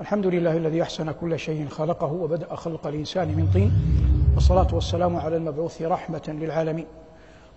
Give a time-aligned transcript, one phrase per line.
[0.00, 3.72] الحمد لله الذي أحسن كل شيء خلقه وبدأ خلق الإنسان من طين
[4.34, 6.86] والصلاة والسلام على المبعوث رحمة للعالمين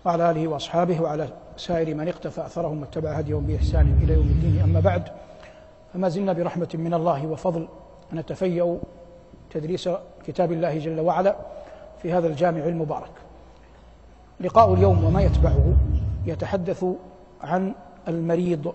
[0.06, 4.62] وعلى آله وأصحابه وعلى سائر من اقتفى أثرهم واتبع هديهم بإحسان إلى يوم الدين.
[4.62, 5.04] أما بعد
[5.94, 7.68] فما زلنا برحمة من الله وفضل
[8.14, 8.78] نتفيأ
[9.50, 9.90] تدريس
[10.26, 11.36] كتاب الله جل وعلا
[12.02, 13.12] في هذا الجامع المبارك.
[14.40, 15.74] لقاء اليوم وما يتبعه
[16.26, 16.86] يتحدث
[17.42, 17.74] عن
[18.08, 18.74] المريض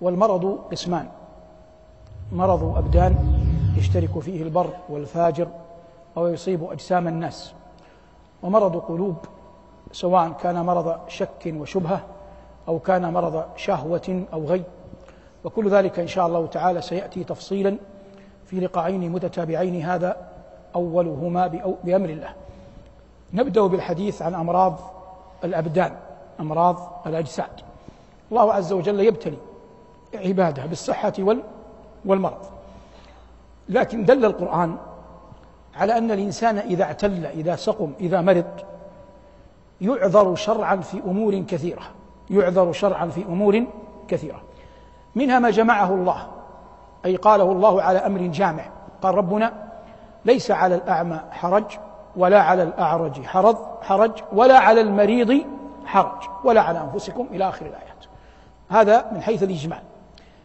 [0.00, 1.08] والمرض قسمان.
[2.34, 3.16] مرض أبدان
[3.76, 5.48] يشترك فيه البر والفاجر
[6.16, 7.54] أو يصيب أجسام الناس.
[8.42, 9.16] ومرض قلوب
[9.92, 12.00] سواء كان مرض شك وشبهة
[12.68, 14.62] أو كان مرض شهوة أو غي.
[15.44, 17.76] وكل ذلك إن شاء الله تعالى سيأتي تفصيلا
[18.46, 20.16] في لقاءين متتابعين هذا
[20.74, 21.46] أولهما
[21.84, 22.32] بأمر الله.
[23.32, 24.78] نبدأ بالحديث عن أمراض
[25.44, 25.92] الأبدان
[26.40, 27.60] أمراض الأجساد.
[28.30, 29.38] الله عز وجل يبتلي
[30.14, 31.12] عباده بالصحة
[32.06, 32.38] والمرض.
[33.68, 34.76] لكن دل القرآن
[35.76, 38.44] على أن الإنسان إذا اعتل إذا سقم إذا مرض
[39.80, 41.82] يعذر شرعا في أمور كثيرة.
[42.30, 43.64] يعذر شرعا في أمور
[44.08, 44.40] كثيرة.
[45.14, 46.26] منها ما جمعه الله
[47.04, 48.64] أي قاله الله على أمر جامع.
[49.02, 49.52] قال ربنا
[50.24, 51.64] ليس على الأعمى حرج
[52.16, 55.44] ولا على الأعرج حرج حرج ولا على المريض
[55.84, 58.04] حرج ولا على أنفسكم إلى آخر الآيات.
[58.68, 59.82] هذا من حيث الإجمال.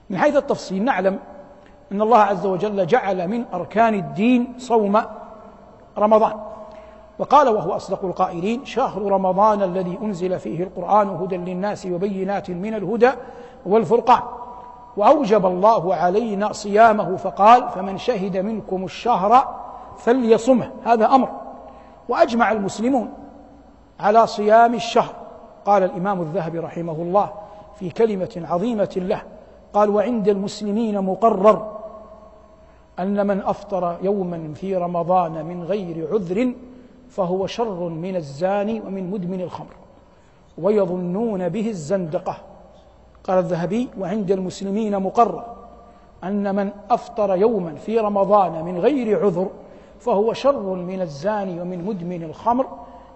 [0.10, 1.20] من حيث التفصيل نعلم
[1.92, 5.02] أن الله عز وجل جعل من أركان الدين صوم
[5.98, 6.34] رمضان.
[7.20, 13.12] وقال وهو أصدق القائلين شهر رمضان الذي أنزل فيه القرآن هدى للناس وبينات من الهدى
[13.66, 14.22] والفرقان.
[14.98, 19.56] وأوجب الله علينا صيامه فقال فمن شهد منكم الشهر
[19.98, 20.72] فليصمه.
[20.86, 21.30] هذا أمر.
[22.10, 23.14] وأجمع المسلمون
[24.00, 25.14] على صيام الشهر.
[25.66, 27.30] قال الإمام الذهبي رحمه الله
[27.80, 29.22] في كلمة عظيمة له
[29.74, 31.79] قال وعند المسلمين مقرر.
[33.00, 36.54] أن من أفطر يوما في رمضان من غير عذر
[37.10, 39.76] فهو شر من الزاني ومن مدمن الخمر.
[40.58, 42.38] ويظنون به الزندقة.
[43.24, 45.46] قال الذهبي وعند المسلمين مقرر
[46.24, 49.50] أن من أفطر يوما في رمضان من غير عذر
[50.00, 52.66] فهو شر من الزاني ومن مدمن الخمر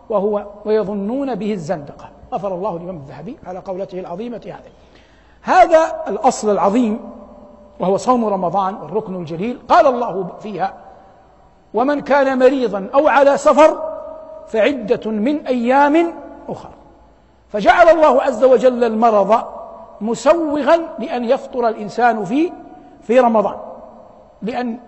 [0.10, 2.10] وهو ويظنون به الزندقة.
[2.34, 4.72] غفر الله الإمام الذهبي على قولته العظيمة هذه.
[5.42, 7.00] هذا الأصل العظيم
[7.80, 10.74] وهو صوم رمضان والركن الجليل قال الله فيها
[11.74, 13.94] ومن كان مريضا أو على سفر
[14.48, 16.14] فعدة من أيام
[16.50, 16.72] أخرى
[17.50, 19.44] فجعل الله عز وجل المرض
[20.02, 22.52] مسوغا لأن يفطر الإنسان في
[23.02, 23.56] في رمضان
[24.42, 24.80] لأن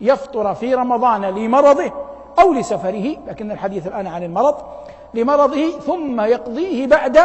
[0.00, 1.92] يفطر في رمضان لمرضه
[2.38, 4.54] أو لسفره لكن الحديث الآن عن المرض
[5.14, 7.18] لمرضه ثم يقضيه بعد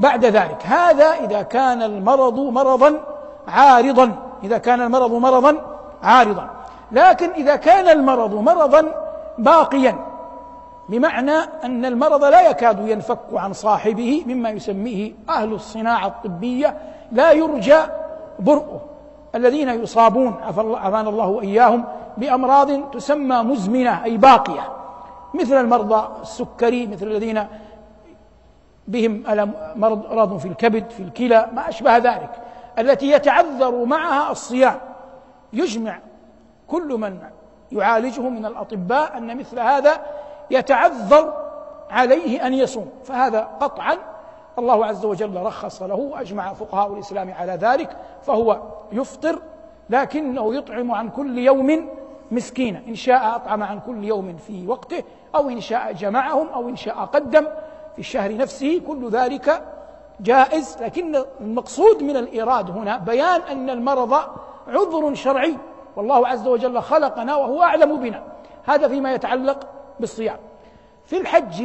[0.00, 0.66] بعد ذلك.
[0.66, 3.00] هذا إذا كان المرض مرضا
[3.48, 4.12] عارضا.
[4.42, 5.56] إذا كان المرض مرضا
[6.02, 6.50] عارضا.
[6.92, 8.84] لكن إذا كان المرض مرضا
[9.38, 9.98] باقيا.
[10.88, 16.76] بمعنى أن المرض لا يكاد ينفك عن صاحبه مما يسميه أهل الصناعة الطبية
[17.12, 17.78] لا يرجى
[18.38, 18.80] برؤه.
[19.34, 20.34] الذين يصابون
[20.76, 21.84] عافانا الله وإياهم
[22.16, 24.72] بأمراض تسمى مزمنة أي باقية.
[25.34, 27.46] مثل المرضى السكري مثل الذين
[28.88, 32.30] بهم ألم مرض مرض في الكبد في الكلى ما أشبه ذلك.
[32.78, 34.78] التي يتعذر معها الصيام.
[35.52, 35.98] يجمع
[36.68, 37.18] كل من
[37.72, 40.00] يعالجه من الأطباء أن مثل هذا
[40.50, 41.34] يتعذر
[41.90, 42.90] عليه أن يصوم.
[43.04, 43.96] فهذا قطعا
[44.58, 48.60] الله عز وجل رخص له وأجمع فقهاء الإسلام على ذلك فهو
[48.92, 49.38] يفطر
[49.90, 51.88] لكنه يطعم عن كل يوم
[52.30, 55.02] مسكينا إن شاء أطعم عن كل يوم في وقته
[55.34, 57.46] أو إن شاء جمعهم أو إن شاء قدم
[57.92, 59.62] في الشهر نفسه كل ذلك
[60.20, 64.14] جائز لكن المقصود من الإيراد هنا بيان أن المرض
[64.68, 65.56] عذر شرعي.
[65.96, 68.22] والله عز وجل خلقنا وهو أعلم بنا.
[68.64, 69.58] هذا فيما يتعلق
[70.00, 70.38] بالصيام.
[71.04, 71.64] في الحج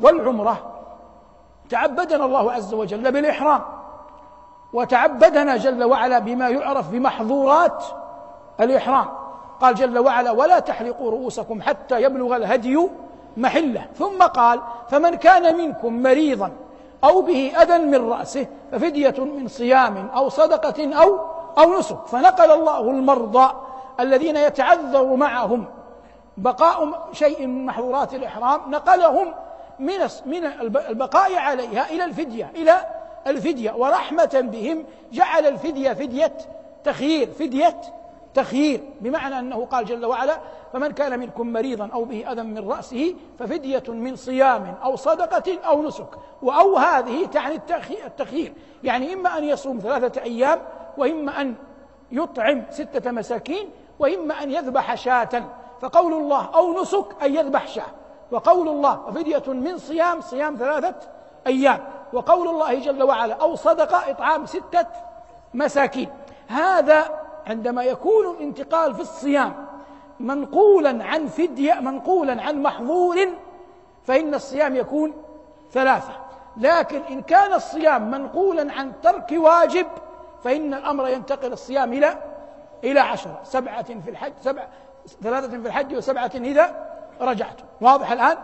[0.00, 0.72] والعمرة
[1.68, 3.60] تعبدنا الله عز وجل بالإحرام
[4.72, 7.84] وتعبدنا جل وعلا بما يعرف بمحظورات
[8.60, 9.06] الإحرام.
[9.60, 12.88] قال جل وعلا ولا تحلقوا رؤوسكم حتى يبلغ الهدي
[13.36, 16.50] محله ثم قال فمن كان منكم مريضا
[17.04, 21.18] أو به أذى من رأسه ففدية من صيام أو صدقة أو
[21.58, 22.06] أو نسك.
[22.06, 23.54] فنقل الله المرضى
[24.00, 25.64] الذين يتعذر معهم
[26.36, 29.34] بقاء شيء من محظورات الإحرام نقلهم
[29.78, 30.44] من من
[30.88, 32.86] البقاء عليها إلى الفدية إلى
[33.26, 33.72] الفدية.
[33.72, 36.32] ورحمة بهم جعل الفدية فدية
[36.84, 37.80] تخيير فدية
[38.34, 40.38] تخيير بمعنى أنه قال جل وعلا
[40.72, 45.82] فمن كان منكم مريضا أو به أذى من رأسه ففدية من صيام أو صدقة أو
[45.82, 46.08] نسك.
[46.42, 47.60] وأو هذه تعني
[48.06, 48.52] التخيير.
[48.84, 50.58] يعني إما أن يصوم ثلاثة أيام
[50.98, 51.54] وإما أن
[52.12, 55.44] يطعم ستة مساكين وإما أن يذبح شاة.
[55.80, 57.92] فقول الله أو نسك أن يذبح شاة.
[58.30, 60.94] وقول الله وفدية من صيام صيام ثلاثة
[61.46, 61.84] أيام.
[62.12, 64.86] وقول الله جل وعلا أو صدقة إطعام ستة
[65.54, 66.08] مساكين.
[66.48, 69.66] هذا عندما يكون الانتقال في الصيام
[70.20, 73.28] منقولا عن فدية منقولا عن محظور
[74.04, 75.12] فإن الصيام يكون
[75.72, 76.12] ثلاثة.
[76.56, 79.86] لكن إن كان الصيام منقولا عن ترك واجب
[80.44, 82.18] فإن الأمر ينتقل الصيام إلى
[82.84, 84.68] إلى عشرة سبعة في الحج سبعة
[85.22, 86.88] ثلاثة في الحج وسبعة إذا
[87.20, 88.36] رجعتم واضح الآن؟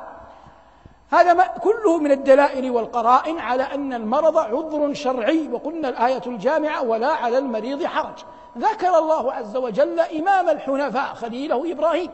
[1.10, 7.08] هذا ما كله من الدلائل والقرائن على أن المرض عذر شرعي وقلنا الآية الجامعة ولا
[7.08, 8.18] على المريض حرج
[8.58, 12.10] ذكر الله عز وجل إمام الحنفاء خليله إبراهيم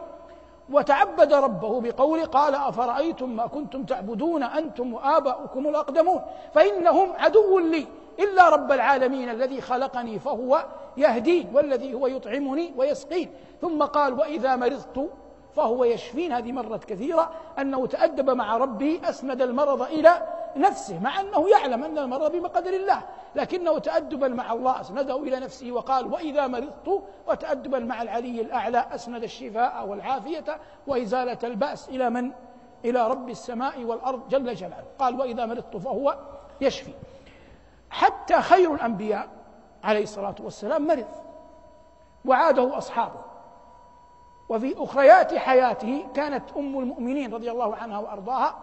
[0.70, 6.20] وتعبد ربه بقول قال أفرأيتم ما كنتم تعبدون أنتم وآباؤكم الأقدمون؟
[6.54, 7.86] فإنهم عدو لي
[8.18, 10.64] إلا رب العالمين الذي خلقني فهو
[10.96, 13.30] يهدين والذي هو يطعمني ويسقين.
[13.60, 15.10] ثم قال وإذا مرضت
[15.56, 16.32] فهو يشفين.
[16.32, 20.22] هذه مرت كثيرة أنه تأدب مع ربه أسند المرض إلى
[20.56, 23.02] نفسه مع أنه يعلم أن المرض بقدر الله
[23.34, 29.22] لكنه تأدبا مع الله أسنده إلى نفسه وقال وإذا مرضت وتأدبا مع العلي الأعلى أسند
[29.22, 30.44] الشفاء والعافية
[30.86, 32.30] وإزالة البأس إلى من؟
[32.84, 34.84] إلى رب السماء والأرض جل جلاله.
[34.98, 36.18] قال وإذا مرضت فهو
[36.60, 36.92] يشفي.
[37.90, 39.28] حتى خير الأنبياء
[39.84, 41.06] عليه الصلاة والسلام مرض
[42.24, 43.20] وعاده أصحابه.
[44.48, 48.58] وفي أخريات حياته كانت أم المؤمنين رضي الله عنها وأرضاها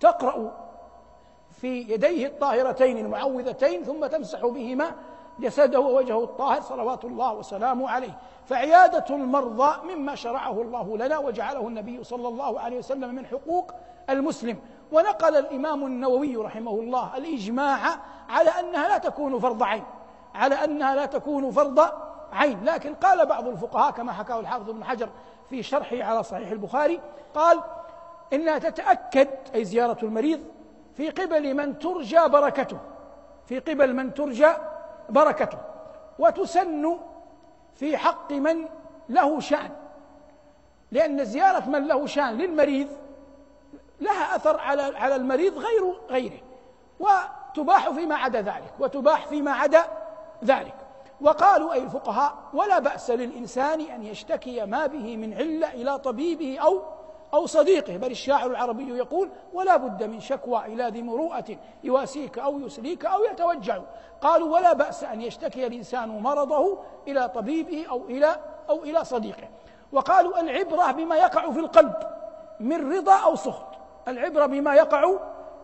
[0.00, 0.65] تقرأ
[1.66, 4.94] في يديه الطاهرتين المعوذتين ثم تمسح بهما
[5.38, 8.18] جسده ووجهه الطاهر صلوات الله وسلامه عليه.
[8.44, 13.72] فعيادة المرضى مما شرعه الله لنا وجعله النبي صلى الله عليه وسلم من حقوق
[14.10, 14.58] المسلم.
[14.92, 17.78] ونقل الإمام النووي رحمه الله الإجماع
[18.28, 19.84] على أنها لا تكون فرض عين
[20.34, 21.88] على أنها لا تكون فرض
[22.32, 22.64] عين.
[22.64, 25.08] لكن قال بعض الفقهاء كما حكاه الحافظ ابن حجر
[25.50, 27.00] في شرحه على صحيح البخاري
[27.34, 27.60] قال
[28.32, 30.40] إنها تتأكد أي زيارة المريض
[30.96, 32.78] في قبل من ترجى بركته
[33.46, 34.52] في قبل من ترجى
[35.08, 35.58] بركته.
[36.18, 36.98] وتسن
[37.74, 38.68] في حق من
[39.08, 39.70] له شأن.
[40.92, 42.88] لأن زيارة من له شأن للمريض
[44.00, 46.40] لها أثر على على المريض غير غيره.
[47.00, 49.84] وتباح فيما عدا ذلك وتباح فيما عدا
[50.44, 50.74] ذلك.
[51.20, 56.82] وقالوا أي الفقهاء ولا بأس للإنسان أن يشتكي ما به من علة إلى طبيبه أو
[57.34, 62.60] أو صديقه بل الشاعر العربي يقول ولا بد من شكوى إلى ذي مروءة يواسيك أو
[62.60, 63.78] يسليك أو يتوجع.
[64.20, 66.78] قالوا ولا بأس أن يشتكي الإنسان مرضه
[67.08, 68.36] إلى طبيبه أو إلى
[68.68, 69.48] أو إلى صديقه.
[69.92, 71.94] وقالوا العبرة بما يقع في القلب
[72.60, 73.66] من رضا أو سخط.
[74.08, 75.18] العبرة بما يقع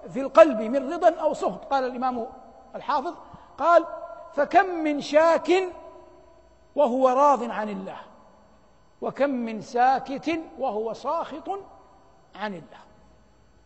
[0.08, 1.64] في القلب من رضا أو سخط.
[1.64, 2.26] قال الإمام
[2.74, 3.14] الحافظ
[3.58, 3.84] قال
[4.32, 5.52] فكم من شاك
[6.76, 7.96] وهو راض عن الله.
[9.02, 11.48] وكم من ساكت وهو ساخط
[12.34, 12.82] عن الله.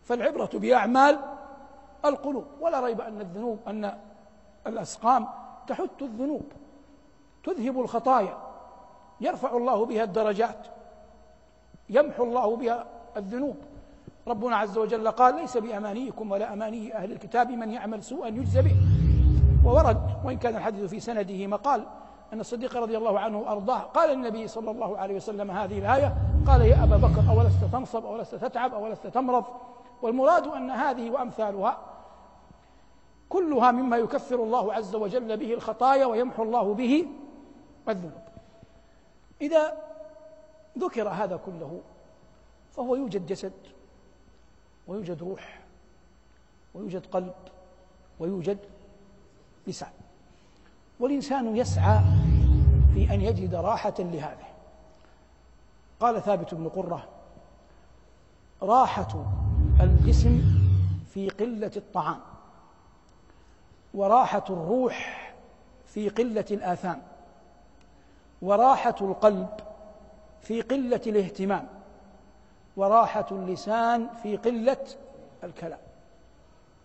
[0.03, 1.19] فالعبرة بأعمال
[2.05, 2.45] القلوب.
[2.61, 3.97] ولا ريب أن الذنوب أن
[4.67, 5.27] الأسقام
[5.67, 6.51] تحت الذنوب.
[7.43, 8.37] تذهب الخطايا.
[9.21, 10.67] يرفع الله بها الدرجات.
[11.89, 12.85] يمحو الله بها
[13.17, 13.55] الذنوب.
[14.27, 18.75] ربنا عز وجل قال ليس بأمانيكم ولا أماني أهل الكتاب من يعمل سوءا يجزى به.
[19.65, 21.85] وورد وإن كان الحديث في سنده مقال
[22.33, 26.15] أن الصديق رضي الله عنه وأرضاه قال النبي صلى الله عليه وسلم هذه الآية
[26.47, 29.45] قال يا أبا بكر أولست تنصب أولست تتعب أولست تمرض؟
[30.01, 31.77] والمراد أن هذه وأمثالها
[33.29, 37.07] كلها مما يكفر الله عز وجل به الخطايا ويمحو الله به
[37.89, 38.21] الذنوب.
[39.41, 39.77] إذا
[40.77, 41.81] ذكر هذا كله
[42.71, 43.53] فهو يوجد جسد
[44.87, 45.59] ويوجد روح
[46.73, 47.35] ويوجد قلب
[48.19, 48.57] ويوجد
[49.67, 49.96] لسان.
[50.99, 51.99] والإنسان يسعى
[52.93, 54.47] في أن يجد راحة لهذا
[55.99, 57.07] قال ثابت بن قرة
[58.61, 59.25] راحة
[59.81, 60.41] الجسم
[61.13, 62.19] في قلة الطعام
[63.93, 65.33] وراحة الروح
[65.85, 67.01] في قلة الآثام
[68.41, 69.49] وراحة القلب
[70.41, 71.67] في قلة الاهتمام
[72.77, 74.85] وراحة اللسان في قلة
[75.43, 75.79] الكلام.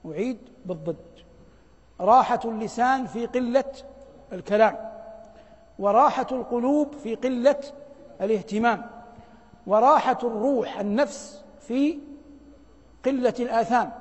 [0.06, 0.96] أعيد بالضد.
[2.00, 3.72] راحة اللسان في قلة
[4.32, 4.76] الكلام.
[5.78, 7.60] وراحة القلوب في قلة
[8.20, 8.86] الاهتمام.
[9.66, 11.98] وراحة الروح النفس في
[13.04, 13.92] قلة الآثام.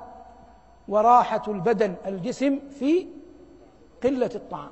[0.88, 3.06] وراحة البدن الجسم في
[4.02, 4.70] قلة الطعام.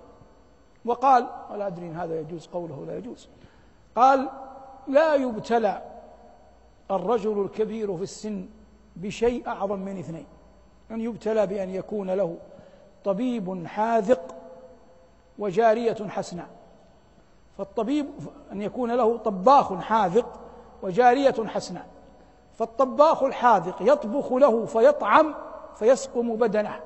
[0.85, 3.29] وقال ولا أدري إن هذا يجوز قوله لا يجوز.
[3.97, 4.29] قال
[4.89, 5.83] لا يبتلى
[6.91, 8.47] الرجل الكبير في السن
[8.97, 10.27] بشيء أعظم من اثنين.
[10.91, 12.37] أن يبتلى بأن يكون له
[13.05, 14.35] طبيب حاذق
[15.41, 16.47] وجارية حسناء
[17.59, 18.07] فالطبيب
[18.53, 20.41] أن يكون له طباخ حاذق
[20.83, 21.87] وجارية حسناء
[22.61, 25.35] فالطباخ الحاذق يطبخ له فيطعم
[25.75, 26.81] فيسقم بدنه.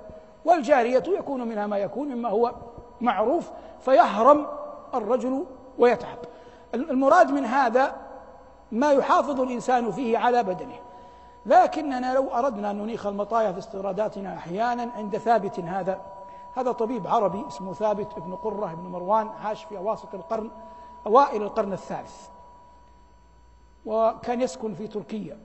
[0.44, 2.52] والجارية يكون منها ما يكون مما هو
[3.00, 4.46] معروف فيهرم
[4.94, 5.44] الرجل
[5.78, 6.18] ويتعب.
[6.75, 7.96] المراد من هذا
[8.73, 10.76] ما يحافظ الإنسان فيه على بدنه.
[11.46, 16.00] لكننا لو أردنا أن ننيخ المطايا في استيراداتنا أحيانا عند ثابت هذا
[16.54, 20.50] هذا طبيب عربي اسمه ثابت بن قرة بن مروان عاش في أواسط القرن
[21.06, 22.28] أوائل القرن الثالث.
[23.87, 25.38] وكان يسكن في تركيا.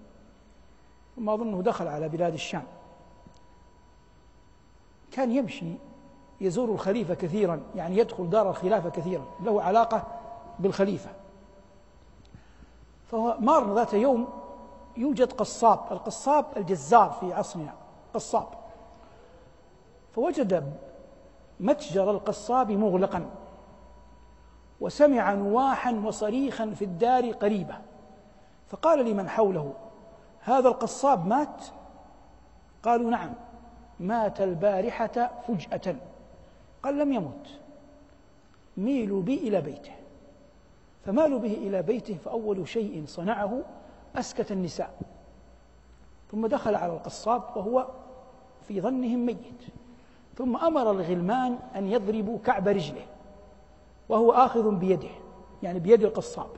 [1.16, 2.64] ثم أظنه دخل على بلاد الشام.
[5.12, 5.74] كان يمشي
[6.42, 9.26] يزور الخليفة كثيرا يعني يدخل دار الخلافة كثيرا.
[9.40, 10.08] له علاقة
[10.60, 11.10] بالخليفة.
[13.12, 14.28] فهو مار ذات يوم
[14.98, 17.74] يوجد قصاب القصاب الجزار في عصرنا
[18.14, 18.48] قصاب.
[20.16, 20.74] فوجد
[21.60, 23.30] متجر القصاب مغلقا.
[24.82, 27.78] وسمع نواحا وصريخا في الدار قريبة.
[28.68, 29.74] فقال لمن حوله
[30.40, 31.66] هذا القصاب مات؟
[32.84, 33.34] قالوا نعم
[34.00, 35.96] مات البارحة فجأة.
[36.84, 37.48] قال لم يمت.
[38.78, 39.92] ميلوا بي إلى بيته.
[41.06, 43.62] فمالوا به إلى بيته فأول شيء صنعه
[44.16, 44.94] أسكت النساء.
[46.32, 47.88] ثم دخل على القصاب وهو
[48.68, 49.68] في ظنهم ميت.
[50.40, 53.06] ثم أمر الغلمان أن يضربوا كعب رجله
[54.10, 55.10] وهو آخذ بيده
[55.64, 56.50] يعني بيد القصاب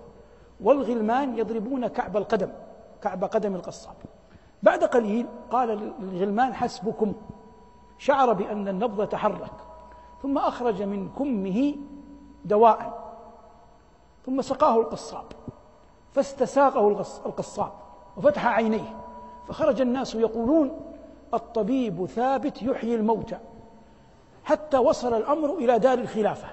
[0.61, 2.49] والغلمان يضربون كعب القدم
[3.01, 3.95] كعب قدم القصاب.
[4.63, 7.13] بعد قليل قال للغلمان حسبكم
[7.97, 9.53] شعر بأن النبض تحرك
[10.21, 11.75] ثم أخرج من كمه
[12.45, 13.11] دواء
[14.25, 15.25] ثم سقاه القصاب
[16.11, 16.87] فاستساقه
[17.25, 17.71] القصاب
[18.17, 18.97] وفتح عينيه
[19.47, 20.79] فخرج الناس يقولون
[21.33, 23.37] الطبيب ثابت يحيي الموتى.
[24.43, 26.47] حتى وصل الأمر إلى دار الخلافة.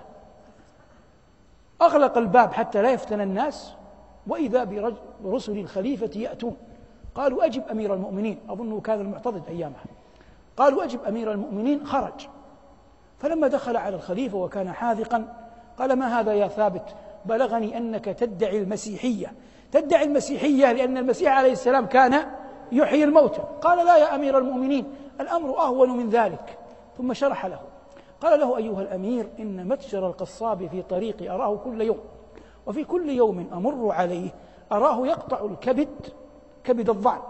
[1.83, 3.75] أغلق الباب حتى لا يفتن الناس
[4.27, 4.65] وإذا
[5.25, 6.57] برسل الخليفة يأتون.
[7.15, 8.41] قالوا أجب أمير المؤمنين.
[8.49, 9.85] أظنه كان المعتضد أيامها
[10.57, 12.29] قالوا أجب أمير المؤمنين خرج.
[13.19, 15.35] فلما دخل على الخليفة وكان حاذقا
[15.79, 19.33] قال ما هذا يا ثابت؟ بلغني أنك تدعي المسيحية.
[19.73, 22.27] تدعي المسيحية لأن المسيح عليه السلام كان
[22.73, 23.43] يحيي الموتى.
[23.63, 26.59] قال لا يا أمير المؤمنين الأمر أهون من ذلك.
[26.99, 27.61] ثم شرح له.
[28.23, 31.99] قال له أيها الأمير إن متجر القصاب في طريقي أراه كل يوم
[32.67, 34.31] وفي كل يوم أمر عليه
[34.73, 35.89] أراه يقطع الكبد
[36.65, 37.21] كبد الضعن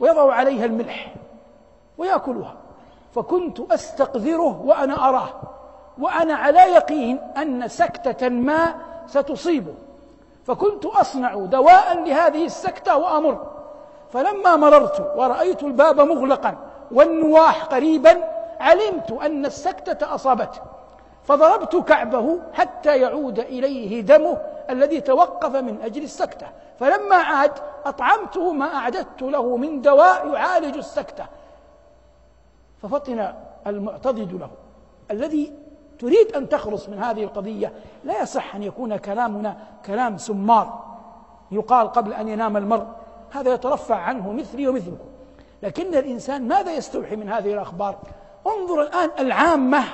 [0.00, 1.14] ويضع عليها الملح
[1.98, 2.54] ويأكلها
[3.14, 5.28] فكنت أستقذره وأنا أراه
[5.98, 8.74] وأنا على يقين أن سكتة ما
[9.06, 9.74] ستصيبه
[10.44, 13.46] فكنت أصنع دواء لهذه السكتة وأمر
[14.12, 16.56] فلما مررت ورأيت الباب مغلقا
[16.92, 20.60] والنواح قريبا علمت أن السكتة أصابته
[21.24, 24.38] فضربت كعبه حتى يعود إليه دمه
[24.70, 26.46] الذي توقف من أجل السكتة.
[26.80, 27.52] فلما عاد
[27.84, 31.26] أطعمته ما أعددت له من دواء يعالج السكتة.
[32.82, 33.34] ففطن
[33.66, 34.50] المعتضد له.
[35.10, 35.52] الذي
[35.98, 37.72] تريد أن تخلص من هذه القضية
[38.04, 40.84] لا يصح أن يكون كلامنا كلام سمار.
[41.50, 42.86] يقال قبل أن ينام المرء
[43.30, 45.08] هذا يترفع عنه مثلي ومثلكم.
[45.62, 47.98] لكن الإنسان ماذا يستوحي من هذه الأخبار؟
[48.46, 49.84] انظر الآن العامة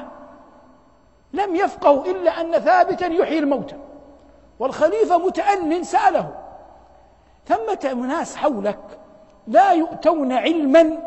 [1.32, 3.76] لم يفقهوا إلا أن ثابتا يحيي الموتى.
[4.58, 6.28] والخليفة متأن سأله
[7.46, 8.78] ثمة ناس حولك
[9.46, 10.98] لا يؤتون علما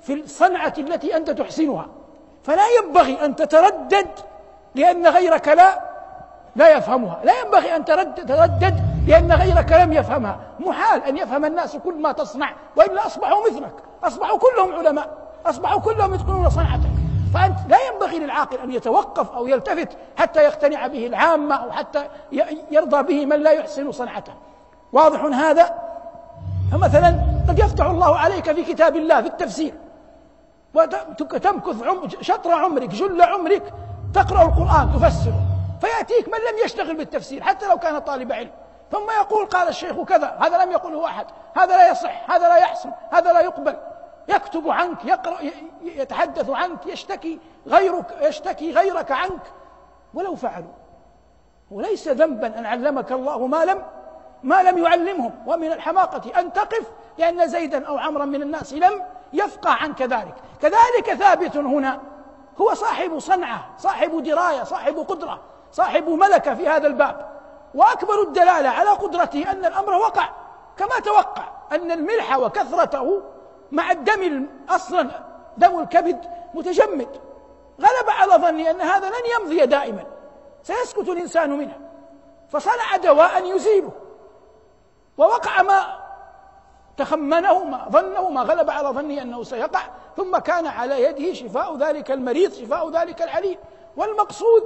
[0.00, 1.86] في الصنعة التي أنت تحسنها
[2.42, 4.08] فلا ينبغي أن تتردد
[4.74, 5.80] لأن غيرك لا
[6.56, 10.40] لا يفهمها لا ينبغي أن تتردد لأن غيرك لم يفهمها.
[10.60, 15.23] محال أن يفهم الناس كل ما تصنع وإلا أصبحوا مثلك أصبحوا كلهم علماء.
[15.46, 16.90] أصبحوا كلهم يتقنون صنعتك.
[17.34, 22.04] فأنت لا ينبغي للعاقل أن يتوقف أو يلتفت حتى يقتنع به العامة أو حتى
[22.70, 24.32] يرضى به من لا يحسن صنعته.
[24.92, 25.74] واضح هذا؟
[26.72, 27.16] فمثلا
[27.48, 29.74] قد يفتح الله عليك في كتاب الله في التفسير.
[30.74, 31.46] وتمكث
[32.20, 33.74] شطر عمرك جل عمرك
[34.14, 35.40] تقرأ القرآن تفسره.
[35.80, 38.50] فيأتيك من لم يشتغل بالتفسير حتى لو كان طالب علم.
[38.92, 42.90] ثم يقول قال الشيخ كذا هذا لم يقله أحد هذا لا يصح هذا لا يحسن
[43.12, 43.76] هذا لا يقبل.
[44.28, 45.38] يكتب عنك يقرأ
[45.82, 49.42] يتحدث عنك يشتكي غيرك يشتكي غيرك عنك.
[50.14, 50.72] ولو فعلوا.
[51.70, 53.82] وليس ذنبا أن علمك الله ما لم
[54.42, 55.32] ما لم يعلمهم.
[55.46, 59.02] ومن الحماقة أن تقف لأن زيدا أو عمرا من الناس لم
[59.32, 60.34] يفقع عنك ذلك.
[60.60, 62.00] كذلك ثابت هنا
[62.60, 65.40] هو صاحب صنعة صاحب دراية صاحب قدرة
[65.72, 67.34] صاحب ملكة في هذا الباب.
[67.74, 70.28] وأكبر الدلالة على قدرته أن الأمر وقع.
[70.76, 73.22] كما توقع أن الملح وكثرته
[73.74, 75.10] مع الدم أصلا
[75.56, 77.08] دم الكبد متجمد.
[77.80, 80.04] غلب على ظني أن هذا لن يمضي دائما.
[80.62, 81.80] سيسكت الإنسان منه.
[82.48, 83.92] فصنع دواء يزيله.
[85.18, 86.00] ووقع ما
[86.96, 89.80] تخمنه ما ظنه ما غلب على ظنه أنه سيقع.
[90.16, 93.58] ثم كان على يده شفاء ذلك المريض شفاء ذلك العليل.
[93.96, 94.62] والمقصود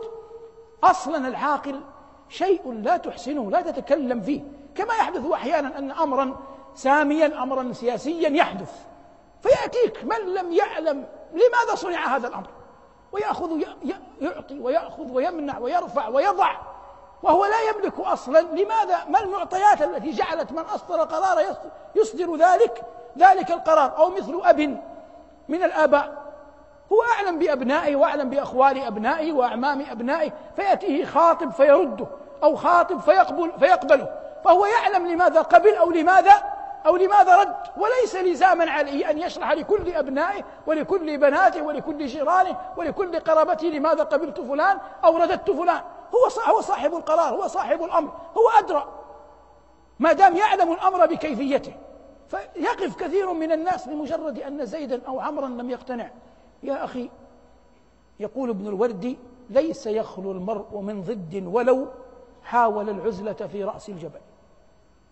[0.84, 1.80] أصلا العاقل
[2.28, 4.40] شيء لا تحسنه لا تتكلم فيه.
[4.74, 6.36] كما يحدث أحيانا أن أمرا
[6.74, 8.72] ساميا أمرا سياسيا يحدث.
[9.42, 12.46] فيأتيك من لم يعلم لماذا صنع هذا الأمر.
[13.12, 13.62] ويأخذ
[14.20, 16.50] يعطي ويأخذ ويمنع ويرفع ويضع.
[17.22, 18.40] وهو لا يملك أصلا.
[18.40, 21.56] لماذا؟ ما المعطيات التي جعلت من أصدر قرار
[21.94, 22.82] يصدر ذلك؟
[23.18, 23.96] ذلك القرار.
[23.98, 24.60] أو مثل أب
[25.48, 26.28] من الآباء.
[26.92, 30.32] هو أعلم بأبنائه وأعلم بأخوال أبنائه وأعمام أبنائه.
[30.56, 32.06] فيأتيه خاطب فيرده
[32.42, 34.08] أو خاطب فيقبل فيقبله.
[34.44, 39.94] فهو يعلم لماذا قبل أو لماذا أو لماذا رد؟ وليس لزاما عليه أن يشرح لكل
[39.94, 45.80] أبنائه ولكل بناته ولكل جيرانه ولكل قرابته لماذا قبلت فلان أو رددت فلان؟
[46.14, 48.88] هو هو صاحب القرار هو صاحب الأمر هو أدرى.
[49.98, 51.72] ما دام يعلم الأمر بكيفيته.
[52.28, 56.10] فيقف كثير من الناس لمجرد أن زيدا أو عمرا لم يقتنع.
[56.62, 57.10] يا أخي
[58.20, 59.18] يقول ابن الوردي
[59.50, 61.86] ليس يخلو المرء من ضد ولو
[62.42, 64.20] حاول العزلة في رأس الجبل.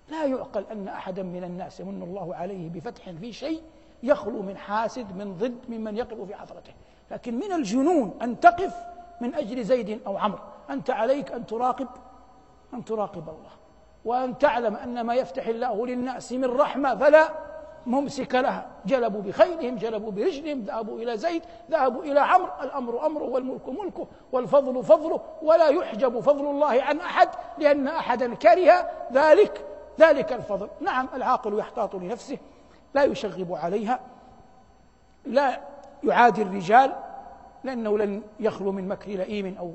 [0.09, 3.63] لا يعقل أن أحدا من الناس يمن الله عليه بفتح في شيء
[4.03, 6.73] يخلو من حاسد من ضد ممن يقف في حضرته
[7.11, 8.75] لكن من الجنون أن تقف
[9.21, 10.39] من أجل زيد أو عمرو.
[10.71, 11.89] أنت عليك أن تراقب
[12.75, 13.51] أن تراقب الله.
[14.05, 17.29] وأن تعلم أن ما يفتح الله للناس من رحمة فلا
[17.87, 18.67] ممسك لها.
[18.87, 20.61] جلبوا بخيلهم جلبوا برجلهم.
[20.61, 22.53] ذهبوا إلى زيد ذهبوا إلى عمرو.
[22.63, 25.21] الأمر أمره والملك ملكه والفضل فضله.
[25.43, 29.76] ولا يحجب فضل الله عن أحد لأن أحدا كره ذلك.
[30.01, 30.69] ذلك الفضل.
[30.81, 32.39] نعم العاقل يحتاط لنفسه
[32.95, 34.01] لا يشغب عليها
[35.25, 35.61] لا
[36.05, 36.93] يعادي الرجال
[37.65, 39.73] لأنه لن يخلو من مكر لئيم أو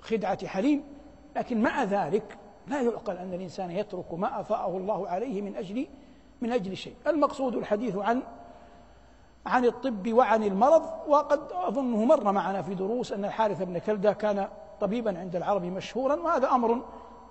[0.00, 0.84] خدعة حليم.
[1.36, 5.86] لكن مع ذلك لا يعقل أن الإنسان يترك ما أفاءه الله عليه من أجل
[6.40, 6.94] من أجل شيء.
[7.06, 8.22] المقصود الحديث عن
[9.46, 14.48] عن الطب وعن المرض وقد أظنه مر معنا في دروس أن الحارث بن كلدة كان
[14.80, 16.82] طبيبا عند العرب مشهورا وهذا أمر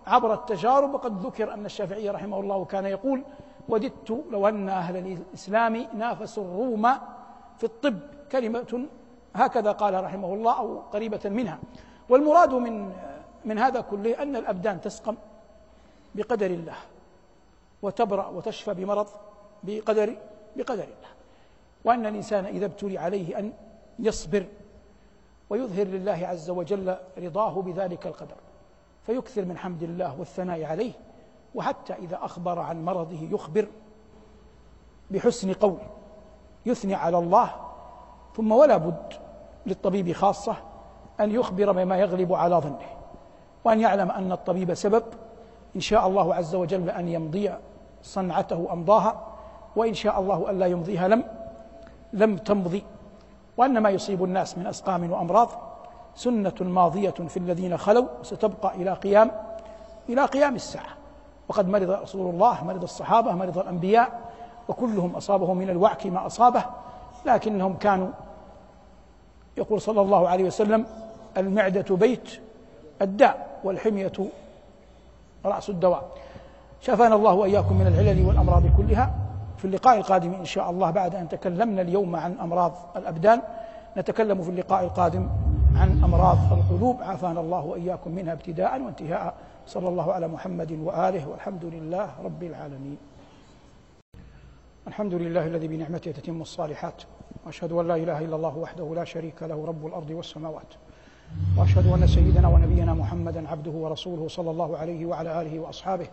[0.08, 3.24] عبر التجارب وقد ذكر أن الشافعي رحمه الله كان يقول
[3.70, 6.88] وددت لو أن أهل الإسلام نافسوا الروم
[7.58, 8.00] في الطب
[8.32, 8.86] كلمة
[9.36, 11.60] هكذا قال رحمه الله أو قريبة منها.
[12.10, 12.94] والمراد من
[13.46, 15.16] من هذا كله أن الأبدان تسقم
[16.16, 16.76] بقدر الله
[17.82, 19.08] وتبرأ وتشفى بمرض
[19.64, 20.18] بقدر
[20.56, 21.12] بقدر الله.
[21.86, 23.54] وأن الإنسان إذا ابتلي عليه أن
[24.00, 24.46] يصبر
[25.50, 28.36] ويظهر لله عز وجل رضاه بذلك القدر.
[29.10, 30.92] فيكثر من حمد الله والثناء عليه
[31.56, 33.68] وحتى إذا أخبر عن مرضه يخبر
[35.12, 35.78] بحسن قول
[36.66, 37.52] يثني على الله
[38.36, 39.14] ثم ولا بد
[39.66, 40.56] للطبيب خاصة
[41.20, 42.90] أن يخبر بما يغلب على ظنه
[43.64, 45.04] وأن يعلم أن الطبيب سبب
[45.76, 47.52] إن شاء الله عز وجل أن يمضي
[48.04, 49.28] صنعته أمضاها
[49.76, 51.24] وإن شاء الله ألا يمضيها لم
[52.14, 52.84] لم تمضي
[53.58, 55.69] وأن ما يصيب الناس من أسقام وأمراض
[56.16, 59.32] سنة ماضية في الذين خلوا ستبقى إلى قيام
[60.10, 60.90] إلى قيام الساعة.
[61.50, 64.20] وقد مرض رسول الله مرض الصحابة مرض الأنبياء
[64.70, 66.66] وكلهم أصابه من الوعك ما أصابه
[67.26, 68.08] لكنهم كانوا
[69.58, 70.86] يقول صلى الله عليه وسلم
[71.38, 72.30] المعدة بيت
[73.02, 74.12] الداء والحمية
[75.46, 76.10] رأس الدواء.
[76.82, 79.14] شفانا الله وإياكم من العلل والأمراض كلها.
[79.58, 83.42] في اللقاء القادم إن شاء الله بعد أن تكلمنا اليوم عن أمراض الأبدان
[83.98, 85.30] نتكلم في اللقاء القادم
[85.76, 87.02] عن أمراض القلوب.
[87.02, 89.34] عافانا الله وإياكم منها ابتداء وانتهاء.
[89.68, 92.98] صلى الله على محمد وآله والحمد لله رب العالمين.
[94.88, 97.04] الحمد لله الذي بنعمته تتم الصالحات.
[97.46, 100.74] وأشهد أن لا إله إلا الله وحده لا شريك له رب الأرض والسماوات.
[101.58, 106.08] وأشهد أن سيدنا ونبينا محمدا عبده ورسوله صلى الله عليه وعلى آله وأصحابه.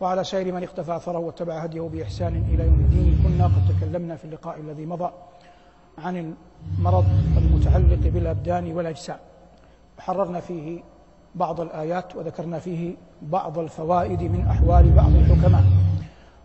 [0.00, 3.18] وعلى سائر من اختفى اثره واتبع هديه بإحسان إلى يوم الدين.
[3.24, 5.10] كنا قد تكلمنا في اللقاء الذي مضى.
[5.98, 6.34] عن
[6.78, 7.04] المرض
[7.36, 9.16] المتعلق بالأبدان والأجسام.
[9.98, 10.80] وحررنا فيه
[11.34, 15.62] بعض الآيات وذكرنا فيه بعض الفوائد من أحوال بعض الحكماء.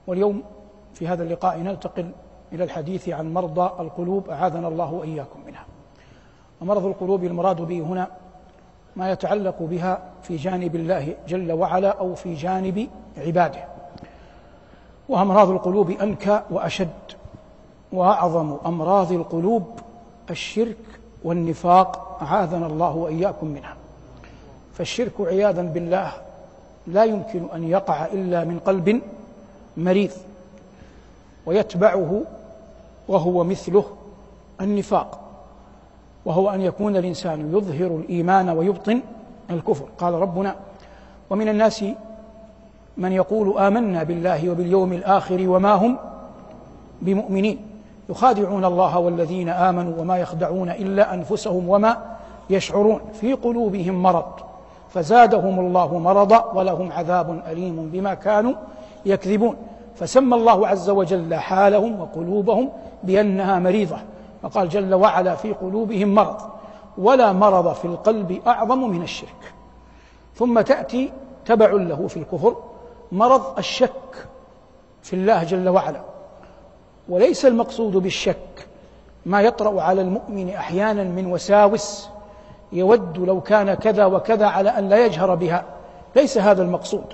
[0.07, 0.43] واليوم
[0.93, 2.11] في هذا اللقاء ننتقل
[2.53, 5.65] إلى الحديث عن مرضى القلوب أعاذنا الله وإياكم منها.
[6.61, 8.07] ومرض القلوب المراد به هنا
[8.95, 13.65] ما يتعلق بها في جانب الله جل وعلا أو في جانب عباده.
[15.09, 16.89] وامراض القلوب أنكى وأشد.
[17.91, 19.63] وأعظم أمراض القلوب
[20.29, 20.77] الشرك
[21.23, 23.75] والنفاق أعاذنا الله وإياكم منها.
[24.73, 26.11] فالشرك عياذا بالله
[26.87, 29.01] لا يمكن أن يقع إلا من قلب
[29.77, 30.11] مريض
[31.45, 32.21] ويتبعه
[33.07, 33.85] وهو مثله
[34.61, 35.19] النفاق
[36.25, 39.01] وهو أن يكون الإنسان يظهر الإيمان ويبطن
[39.49, 39.85] الكفر.
[39.97, 40.55] قال ربنا
[41.29, 41.85] ومن الناس
[42.97, 45.97] من يقول آمنا بالله وباليوم الآخر وما هم
[47.01, 47.76] بمؤمنين.
[48.09, 51.97] يخادعون الله والذين آمنوا وما يخدعون إلا أنفسهم وما
[52.49, 54.25] يشعرون في قلوبهم مرض
[54.89, 58.53] فزادهم الله مرضا ولهم عذاب أليم بما كانوا
[59.05, 59.55] يكذبون
[59.95, 62.69] فسمى الله عز وجل حالهم وقلوبهم
[63.03, 63.97] بأنها مريضة
[64.41, 66.37] فقال جل وعلا في قلوبهم مرض
[66.97, 69.53] ولا مرض في القلب أعظم من الشرك
[70.35, 71.11] ثم تأتي
[71.45, 72.55] تبع له في الكفر
[73.11, 74.27] مرض الشك
[75.01, 76.01] في الله جل وعلا
[77.09, 78.67] وليس المقصود بالشك
[79.25, 82.09] ما يطرأ على المؤمن أحيانا من وساوس
[82.73, 85.65] يود لو كان كذا وكذا على أن لا يجهر بها.
[86.15, 87.05] ليس هذا المقصود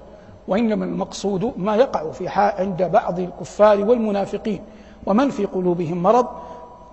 [0.48, 4.62] وإنما المقصود ما يقع في عند بعض الكفار والمنافقين
[5.06, 6.28] ومن في قلوبهم مرض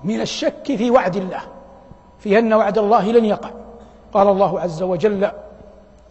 [0.05, 1.41] من الشك في وعد الله
[2.19, 3.51] في أن وعد الله لن يقع.
[4.13, 5.31] قال الله عز وجل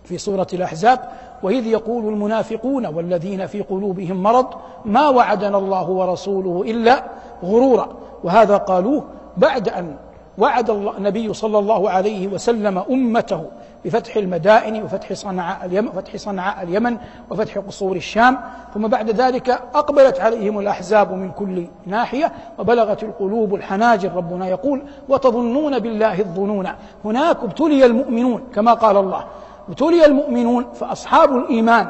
[0.03, 0.99] في سورة الأحزاب
[1.43, 4.47] وإذ يقول المنافقون والذين في قلوبهم مرض
[4.85, 7.03] ما وعدنا الله ورسوله إلا
[7.43, 7.89] غرورا.
[8.23, 9.03] وهذا قالوه
[9.37, 9.95] بعد أن
[10.37, 13.45] وعد النبي صلى الله عليه وسلم أمته
[13.85, 16.97] بفتح المدائن وفتح صنعاء اليمن وفتح صنعاء اليمن
[17.29, 18.37] وفتح قصور الشام.
[18.73, 25.79] ثم بعد ذلك أقبلت عليهم الأحزاب من كل ناحية وبلغت القلوب الحناجر ربنا يقول وتظنون
[25.79, 26.67] بالله الظنون
[27.05, 28.43] هناك ابتلي المؤمنون.
[28.55, 29.23] كما قال الله
[29.69, 31.87] ابتلي المؤمنون فأصحاب الإيمان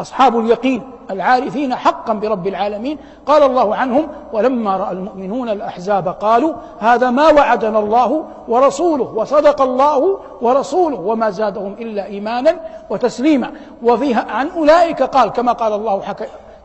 [0.00, 2.98] أصحاب اليقين العارفين حقا برب العالمين.
[3.26, 10.18] قال الله عنهم ولما رأى المؤمنون الأحزاب قالوا هذا ما وعدنا الله ورسوله وصدق الله
[10.40, 12.56] ورسوله وما زادهم إلا إيمانا
[12.90, 13.50] وتسليما.
[13.82, 16.02] وفيها عن أولئك قال كما قال الله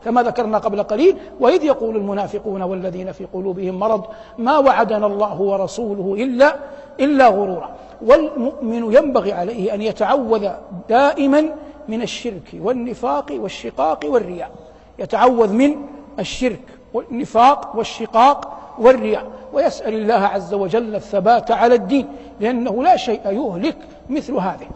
[0.04, 4.04] كما ذكرنا قبل قليل وإذ يقول المنافقون والذين في قلوبهم مرض
[4.38, 6.56] ما وعدنا الله ورسوله إلا
[7.00, 7.76] إلا غرورا.
[8.06, 10.48] والمؤمن ينبغي عليه أن يتعوذ
[10.88, 11.44] دائما
[11.88, 14.50] من الشرك والنفاق والشقاق والرياء.
[14.98, 15.76] يتعوذ من
[16.18, 19.24] الشرك والنفاق والشقاق والرياء.
[19.52, 22.08] ويسأل الله عز وجل الثبات على الدين
[22.40, 23.76] لأنه لا شيء يهلك
[24.10, 24.66] مثل هذه.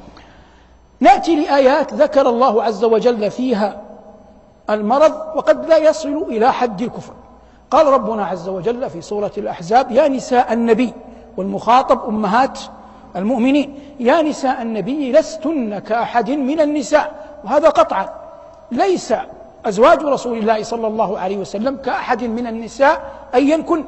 [1.00, 3.85] نأتي لآيات ذكر الله عز وجل فيها
[4.70, 7.12] المرض وقد لا يصل إلى حد الكفر.
[7.70, 10.92] قال ربنا عز وجل في سورة الأحزاب يا نساء النبي
[11.36, 12.58] والمخاطب أمهات
[13.16, 18.08] المؤمنين يا نساء النبي لستن كأحد من النساء وهذا قطعا.
[18.72, 19.14] ليس
[19.66, 23.00] أزواج رسول الله صلى الله عليه وسلم كأحد من النساء
[23.34, 23.84] أيا كن.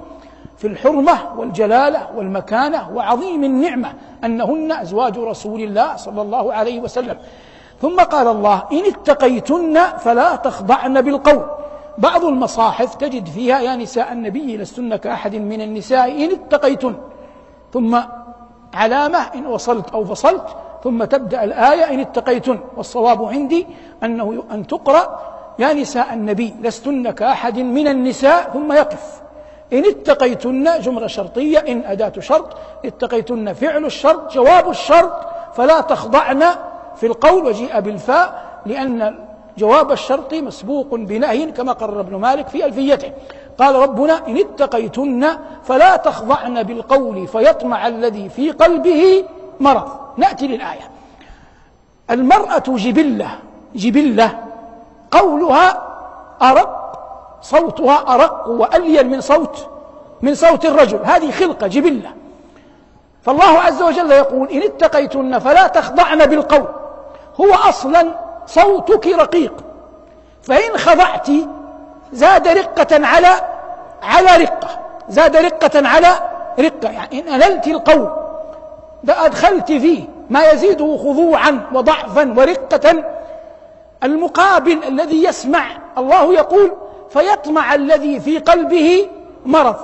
[0.59, 3.93] في الحرمة والجلالة والمكانة وعظيم النعمة
[4.25, 7.17] أنهن أزواج رسول الله صلى الله عليه وسلم.
[7.83, 11.45] ثم قال الله إن اتقيتن فلا تخضعن بالقول.
[11.99, 16.95] بعض المصاحف تجد فيها يا نساء النبي لستن كأحد من النساء إن اتقيتن.
[17.73, 17.99] ثم
[18.75, 20.47] علامة إن وصلت أو فصلت
[20.85, 22.59] ثم تبدأ الآية إن اتقيتن.
[22.77, 23.67] والصواب عندي
[24.03, 25.19] أنه أن تقرأ
[25.59, 29.21] يا نساء النبي لستن كأحد من النساء ثم يقف.
[29.73, 32.57] إن اتقيتن جملة شرطية إن أداة شرط.
[32.85, 35.12] اتقيتن فعل الشرط جواب الشرط
[35.55, 36.45] فلا تخضعن
[37.01, 39.19] في القول وجيء بالفاء لأن
[39.59, 43.13] جواب الشرط مسبوق بنهي كما قرر ابن مالك في ألفيته.
[43.59, 45.29] قال ربنا إن اتقيتن
[45.65, 49.25] فلا تخضعن بالقول فيطمع الذي في قلبه
[49.61, 49.89] مرض.
[50.17, 50.91] نأتي للآية.
[52.11, 53.29] المرأة جبلة
[53.75, 54.39] جبلة
[55.11, 55.83] قولها
[56.43, 56.99] أرق
[57.43, 59.67] صوتها أرق وألين من صوت
[60.23, 60.99] من صوت الرجل.
[61.05, 62.11] هذه خلقة جبلة.
[63.23, 66.78] فالله عز وجل يقول إن اتقيتن فلا تخضعن بالقول.
[67.40, 69.55] هو أصلا صوتك رقيق.
[70.42, 71.29] فإن خضعت
[72.12, 73.40] زاد رقة على
[74.03, 74.68] على رقة.
[75.09, 76.09] زاد رقة على
[76.59, 76.90] رقة.
[76.90, 78.11] يعني إن أللت القول
[79.09, 83.05] أدخلت فيه ما يزيده خضوعا وضعفا ورقة.
[84.05, 85.66] المقابل الذي يسمع
[85.98, 86.72] الله يقول
[87.11, 89.09] فيطمع الذي في قلبه
[89.46, 89.77] مرض.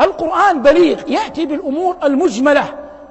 [0.00, 2.64] القرآن بليغ يأتي بالأمور المجملة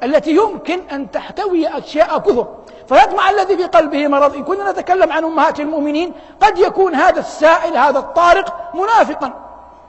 [0.03, 2.47] التي يمكن أن تحتوي أشياء كثر.
[2.87, 4.35] فيطمع الذي في قلبه مرض.
[4.35, 9.33] إن كنا نتكلم عن أمهات المؤمنين قد يكون هذا السائل هذا الطارق منافقا.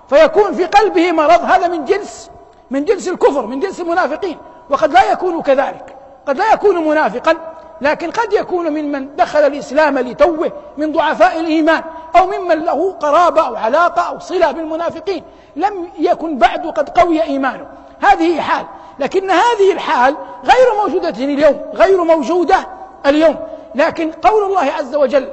[0.09, 1.45] فيكون في قلبه مرض.
[1.45, 2.31] هذا من جنس
[2.71, 4.39] من جنس الكفر من جنس المنافقين.
[4.71, 5.97] وقد لا يكون كذلك.
[6.27, 7.37] قد لا يكون منافقا
[7.81, 11.83] لكن قد يكون ممن دخل الإسلام لتوه من ضعفاء الإيمان
[12.17, 15.25] أو ممن له قرابة أو علاقة أو صلة بالمنافقين.
[15.57, 17.67] لم يكن بعد قد قوي إيمانه.
[18.01, 18.67] هذه حال.
[18.99, 22.67] لكن هذه الحال غير موجودة اليوم غير موجودة.
[23.07, 23.37] اليوم.
[23.75, 25.29] لكن قول الله عز وجل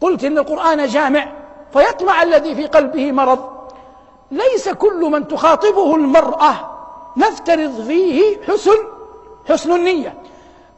[0.00, 1.26] قلت إن القرآن جامع
[1.72, 3.54] فيطمع الذي في قلبه مرض.
[4.30, 6.70] ليس كل من تخاطبه المرأة
[7.16, 8.76] نفترض فيه حسن
[9.48, 10.14] حسن النية.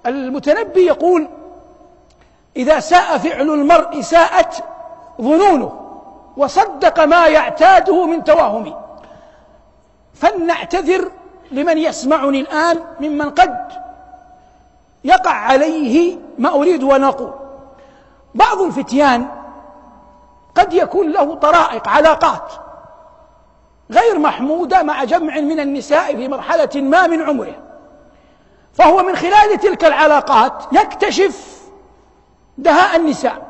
[0.06, 1.28] المتنبي يقول
[2.56, 4.64] إذا ساء فعل المرء ساءت
[5.20, 5.72] ظنونه
[6.36, 8.74] وصدق ما يعتاده من توهم
[10.14, 11.10] فلنعتذر
[11.50, 13.56] لمن يسمعني الآن ممن قد
[15.06, 17.32] يقع عليه ما أريد أن أقول.
[18.34, 19.26] بعض الفتيان
[20.54, 22.52] قد يكون له طرائق علاقات
[23.90, 27.54] غير محمودة مع جمع من النساء في مرحلة ما من عمره.
[28.74, 31.62] فهو من خلال تلك العلاقات يكتشف
[32.58, 33.46] دهاء النساء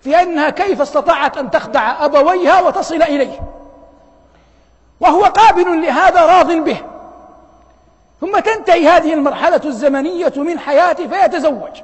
[0.00, 3.40] في أنها كيف استطاعت أن تخدع أبويها وتصل إليه.
[5.00, 6.82] وهو قابل لهذا راض به.
[8.20, 11.82] ثم تنتهي هذه المرحلة الزمنية من حياته فيتزوج.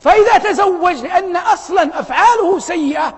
[0.00, 3.14] فإذا تزوج لأن أصلا أفعاله سيئة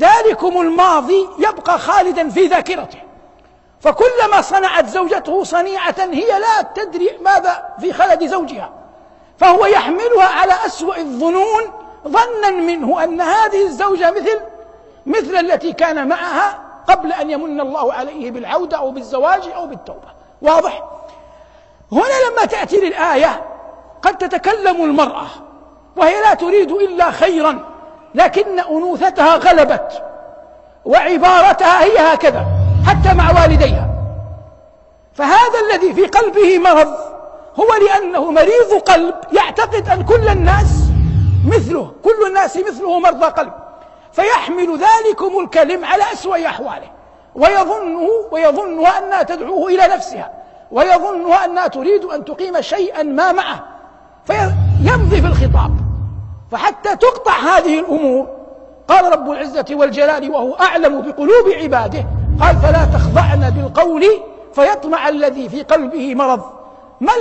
[0.00, 2.98] ذلكم الماضي يبقى خالدا في ذاكرته.
[3.80, 8.70] فكلما صنعت زوجته صنيعة هي لا تدري ماذا في خلد زوجها.
[9.38, 11.62] فهو يحملها على أسوأ الظنون
[12.08, 14.40] ظنا منه أن هذه الزوجة مثل
[15.06, 20.08] مثل التي كان معها قبل أن يمن الله عليه بالعودة أو بالزواج أو بالتوبة.
[20.42, 20.82] واضح؟
[21.92, 23.44] هنا لما تأتي للآية
[24.02, 25.26] قد تتكلم المرأة
[25.96, 27.64] وهي لا تريد إلا خيرا
[28.14, 30.02] لكن أنوثتها غلبت
[30.84, 32.46] وعبارتها هي هكذا
[32.86, 33.88] حتى مع والديها.
[35.14, 36.94] فهذا الذي في قلبه مرض
[37.56, 40.82] هو لأنه مريض قلب يعتقد أن كل الناس
[41.46, 43.52] مثله كل الناس مثله مرضى قلب.
[44.12, 46.90] فيحمل ذلكم الكلم على أسوأ أحواله
[47.34, 50.32] ويظنه ويظنها أنها تدعوه إلى نفسها.
[50.72, 53.64] ويظنها أنها تريد أن تقيم شيئا ما معه.
[54.24, 55.70] فيمضي في الخطاب.
[56.50, 58.26] فحتى تقطع هذه الأمور
[58.88, 62.04] قال رب العزة والجلال وهو أعلم بقلوب عباده
[62.40, 64.04] قال فلا تخضعن بالقول
[64.54, 66.42] فيطمع الذي في قلبه مرض.
[67.00, 67.12] ما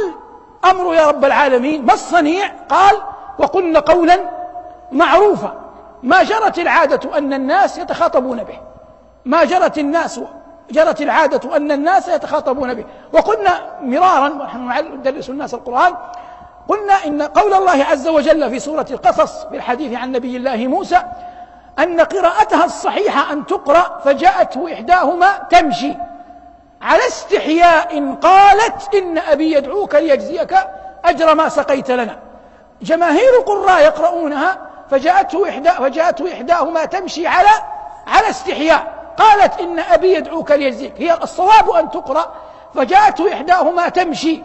[0.63, 2.95] الأمر يا رب العالمين؟ ما الصنيع؟ قال
[3.39, 4.19] وقلن قولا
[4.91, 5.53] معروفا
[6.03, 8.59] ما جرت العادة أن الناس يتخاطبون به.
[9.25, 10.21] ما جرت الناس
[10.71, 12.85] جرت العادة أن الناس يتخاطبون به.
[13.13, 15.95] وقلنا مرارا ونحن ندرس الناس القرآن
[16.67, 21.03] قلنا إن قول الله عز وجل في سورة القصص في الحديث عن نبي الله موسى
[21.79, 25.93] أن قراءتها الصحيحة أن تقرأ فجاءته إحداهما تمشي.
[26.81, 30.55] على استحياء قالت إن أبي يدعوك ليجزيك
[31.05, 32.19] أجر ما سقيت لنا.
[32.81, 34.57] جماهير القراء يقرؤونها
[34.89, 37.49] فجاءته إحدى فجاءته إحداهما تمشي على
[38.07, 39.00] على استحياء.
[39.21, 42.31] قالت إن أبي يدعوك ليجزيك هي الصواب أن تقرأ.
[42.75, 44.41] فجاءته إحداهما تمشي.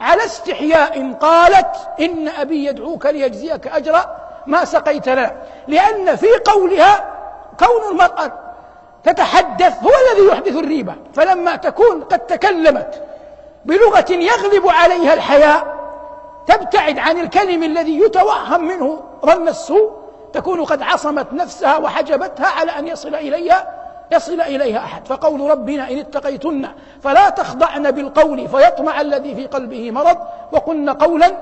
[0.00, 4.00] على استحياء قالت إن أبي يدعوك ليجزيك أجر
[4.46, 5.36] ما سقيت لنا
[5.68, 7.04] لأن في قولها
[7.58, 8.32] كون المرأة
[9.04, 10.94] تتحدث هو الذي يحدث الريبة.
[11.14, 13.02] فلما تكون قد تكلمت
[13.64, 15.78] بلغة يغلب عليها الحياء
[16.46, 19.92] تبتعد عن الكلم الذي يتوهم منه ظن السوء
[20.32, 23.77] تكون قد عصمت نفسها وحجبتها على أن يصل إليها.
[24.12, 25.06] يصل إليها أحد.
[25.06, 26.68] فقول ربنا إن اتقيتن
[27.02, 30.16] فلا تخضعن بالقول فيطمع الذي في قلبه مرض
[30.52, 31.32] وقلن قولا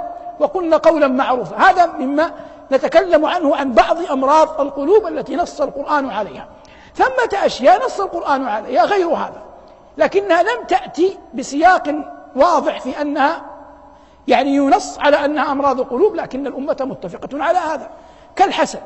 [0.40, 1.56] وقلن قولا معروفا.
[1.56, 2.30] هذا مما
[2.72, 6.48] نتكلم عنه عن بعض أمراض القلوب التي نص القرآن عليها.
[6.94, 9.42] ثمة أشياء نص القرآن عليها غير هذا.
[9.98, 11.94] لكنها لم تأتي بسياق
[12.36, 13.42] واضح في أنها
[14.28, 17.90] يعني ينص على أنها أمراض قلوب لكن الأمة متفقة على هذا.
[18.36, 18.82] كالحسد.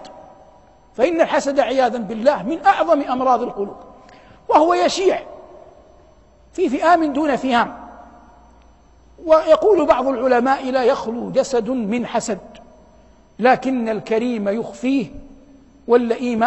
[0.94, 3.76] فإن الحسد عياذا بالله من أعظم أمراض القلوب
[4.48, 5.22] وهو يشيع
[6.52, 7.74] في فئام دون فئام.
[9.24, 12.38] ويقول بعض العلماء لا يخلو جسد من حسد
[13.38, 15.06] لكن الكريم يخفيه
[15.88, 16.46] واللئيم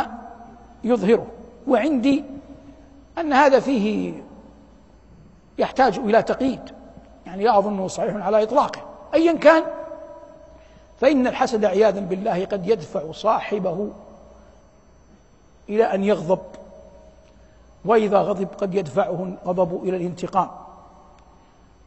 [0.83, 1.27] يظهره.
[1.67, 2.23] وعندي
[3.17, 4.13] أن هذا فيه
[5.57, 6.61] يحتاج إلى تقييد
[7.25, 8.81] يعني لا أظنه صحيح على إطلاقه.
[9.13, 9.63] أيا كان
[11.01, 13.89] فإن الحسد عياذا بالله قد يدفع صاحبه
[15.69, 16.39] إلى أن يغضب.
[17.85, 20.49] وإذا غضب قد يدفعه الغضب إلى الانتقام.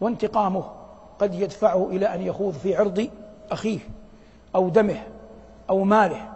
[0.00, 0.64] وانتقامه
[1.18, 3.08] قد يدفعه إلى أن يخوض في عرض
[3.50, 3.78] أخيه
[4.54, 5.02] أو دمه
[5.70, 6.28] أو ماله.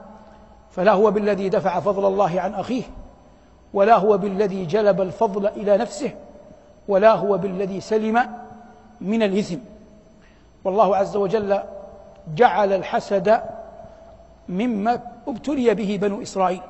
[0.70, 2.83] فلا هو بالذي دفع فضل الله عن أخيه
[3.74, 6.14] ولا هو بالذي جلب الفضل إلى نفسه
[6.88, 8.31] ولا هو بالذي سلم
[9.00, 9.59] من الإثم.
[10.64, 11.61] والله عز وجل
[12.35, 13.40] جعل الحسد
[14.48, 16.61] مما ابتلي به بنو إسرائيل.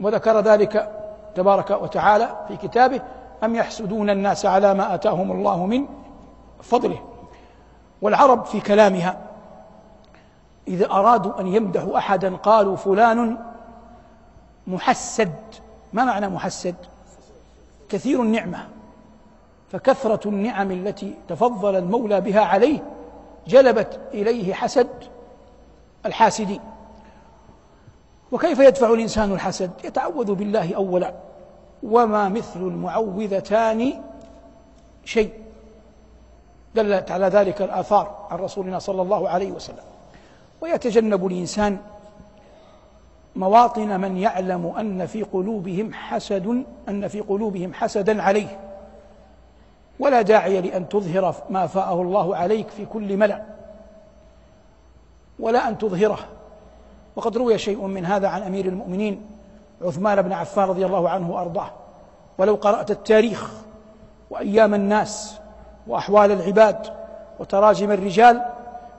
[0.00, 0.92] وذكر ذلك
[1.34, 3.00] تبارك وتعالى في كتابه
[3.44, 5.86] أم يحسدون الناس على ما آتاهم الله من
[6.62, 7.02] فضله؟
[8.02, 9.18] والعرب في كلامها
[10.68, 13.38] إذا أرادوا أن يمدحوا أحدا قالوا فلان
[14.66, 15.32] محسد.
[15.92, 16.74] ما معنى محسد؟
[17.88, 18.68] كثير النعمة
[19.72, 22.78] فكثرة النعم التي تفضل المولى بها عليه
[23.46, 24.88] جلبت إليه حسد
[26.06, 26.60] الحاسدين.
[28.32, 31.14] وكيف يدفع الإنسان الحسد؟ يتعوذ بالله أولا.
[31.82, 34.02] وما مثل المعوذتان
[35.04, 35.32] شيء.
[36.74, 39.84] دلت على ذلك الآثار عن رسولنا صلى الله عليه وسلم.
[40.60, 41.78] ويتجنب الإنسان
[43.36, 48.58] مواطن من يعلم أن في قلوبهم حسد أن في قلوبهم حسدا عليه.
[49.98, 53.44] ولا داعي لأن تظهر ما فاءه الله عليك في كل ملأ.
[55.38, 56.18] ولا أن تظهره.
[57.16, 59.26] وقد روي شيء من هذا عن أمير المؤمنين
[59.82, 61.70] عثمان بن عفان رضي الله عنه وأرضاه.
[62.38, 63.52] ولو قرأت التاريخ
[64.30, 65.38] وأيام الناس
[65.86, 66.86] وأحوال العباد
[67.38, 68.42] وتراجم الرجال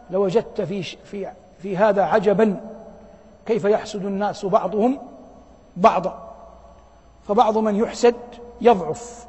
[0.10, 1.28] لوجدت في في
[1.60, 2.62] في هذا عجبا
[3.46, 5.00] كيف يحسد الناس بعضهم
[5.78, 6.34] بعضا.
[7.28, 8.16] فبعض من يحسد
[8.62, 9.28] يضعف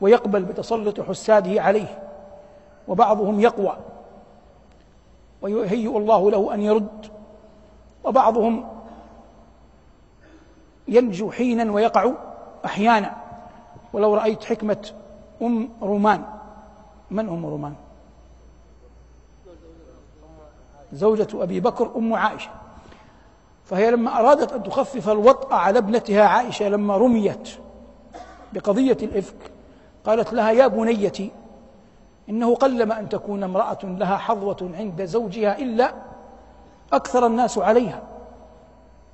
[0.00, 1.98] ويقبل بتسلط حساده عليه
[2.88, 3.76] وبعضهم يقوى.
[5.42, 7.06] ويهيئ الله له أن يرد
[8.04, 8.68] وبعضهم
[10.88, 12.12] ينجو حينا ويقع
[12.64, 13.16] أحيانا.
[13.92, 14.90] ولو رأيت حكمة
[15.42, 16.24] أم رومان.
[17.10, 17.74] من أم رومان؟
[20.92, 22.50] زوجة أبي بكر أم عائشة.
[23.64, 27.50] فهي لما أرادت أن تخفف الوطأ على ابنتها عائشة لما رميت
[28.52, 29.52] بقضية الإفك
[30.04, 31.30] قالت لها يا بنيتي
[32.28, 35.94] إنه قلما أن تكون امرأة لها حظوة عند زوجها إلا
[36.92, 38.02] أكثر الناس عليها.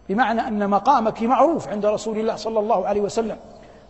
[0.09, 3.37] بمعنى أن مقامك معروف عند رسول الله صلى الله عليه وسلم.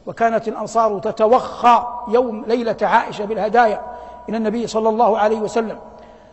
[0.07, 3.81] وكانت الأنصار تتوخى يوم ليلة عائشة بالهدايا
[4.29, 5.79] إلى النبي صلى الله عليه وسلم.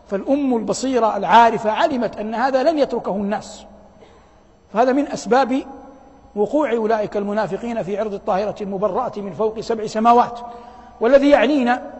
[0.07, 3.65] فالأم البصيرة العارفة علمت أن هذا لن يتركه الناس.
[4.73, 5.63] فهذا من أسباب
[6.35, 10.39] وقوع أولئك المنافقين في عرض الطاهرة المبرأة من فوق سبع سماوات.
[11.01, 11.93] والذي يعنينا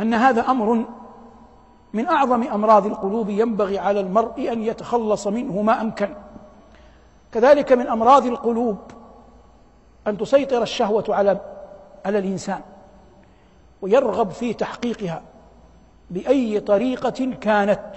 [0.00, 0.84] أن هذا أمر
[1.96, 6.08] من أعظم أمراض القلوب ينبغي على المرء أن يتخلص منه ما أمكن.
[7.32, 8.76] كذلك من أمراض القلوب
[10.06, 11.40] أن تسيطر الشهوة على
[12.04, 12.60] على الإنسان
[13.82, 15.22] ويرغب في تحقيقها
[16.10, 17.92] بأي طريقة كانت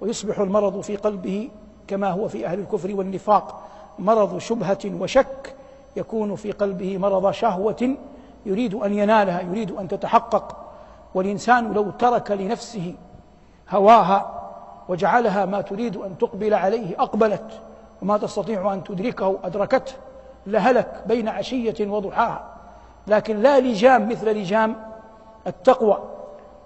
[0.00, 1.50] ويصبح المرض في قلبه
[1.88, 3.62] كما هو في أهل الكفر والنفاق
[3.98, 5.54] مرض شبهة وشك
[5.96, 7.96] يكون في قلبه مرض شهوة
[8.46, 10.63] يريد أن ينالها يريد أن تتحقق.
[11.14, 12.94] والإنسان لو ترك لنفسه
[13.70, 14.40] هواها
[14.88, 17.60] وجعلها ما تريد أن تقبل عليه أقبلت
[18.02, 19.92] وما تستطيع أن تدركه أدركته
[20.46, 22.42] لهلك بين عشية وضحاها.
[23.06, 24.76] لكن لا لجام مثل لجام
[25.46, 25.98] التقوى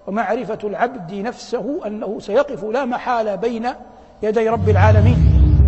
[0.07, 3.69] ومعرفة العبد نفسه أنه سيقف لا محالة بين
[4.23, 5.17] يدي رب العالمين.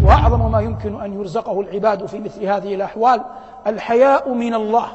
[0.06, 3.22] وأعظم ما يمكن أن يرزقه العباد في مثل هذه الأحوال
[3.68, 4.88] الحياء من الله.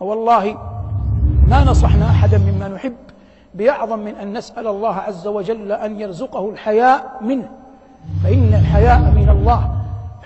[0.00, 0.58] ووالله
[1.48, 2.96] ما نصحنا أحدا مما نحب.
[3.54, 7.50] بأعظم من أن نسأل الله عز وجل أن يرزقه الحياء منه.
[8.24, 9.70] فإن الحياء من الله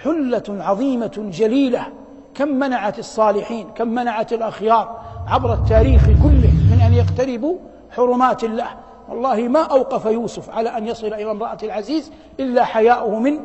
[0.04, 1.86] حلة عظيمة جليلة.
[2.34, 7.56] كم منعت الصالحين كم منعت الأخيار عبر التاريخ كله من أن يقتربوا
[7.90, 8.68] حرمات الله.
[9.08, 13.40] والله ما أوقف يوسف على أن يصل إلى امرأة العزيز إلا حياؤه من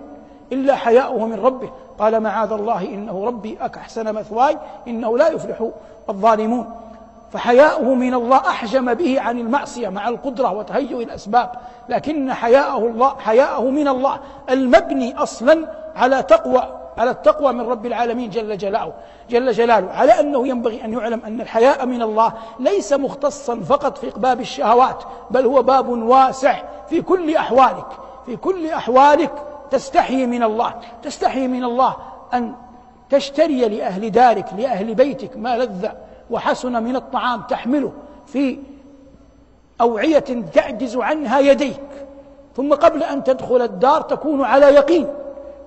[0.52, 1.70] إلا حياؤه من ربه.
[2.00, 5.68] قال معاذ الله إنه ربي أحسن مثواي إنه لا يفلح
[6.10, 6.66] الظالمون.
[7.32, 11.52] فحياؤه من الله أحجم به عن المعصية مع القدرة وتهيؤ الأسباب
[11.90, 18.30] لكن حياءه الله حياءه من الله المبني أصلا على تقوى على التقوى من رب العالمين
[18.30, 18.94] جل جلاله
[19.30, 24.12] جل جلاله على أنه ينبغي أن يعلم أن الحياء من الله ليس مختصا فقط في
[24.20, 26.56] باب الشهوات بل هو باب واسع
[26.90, 27.88] في كل أحوالك
[28.26, 29.32] في كل أحوالك
[29.72, 31.96] تستحي من الله تستحي من الله
[32.34, 32.54] أن
[33.10, 35.88] تشتري لأهل دارك لأهل بيتك ما لذ
[36.32, 37.92] وحسن من الطعام تحمله
[38.28, 38.58] في
[39.82, 41.82] أوعية تعجز عنها يديك.
[42.56, 45.08] ثم قبل أن تدخل الدار تكون على يقين